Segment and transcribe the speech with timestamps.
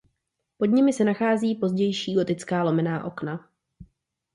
[0.57, 3.49] Pod nimi se nachází pozdější gotická lomená okna.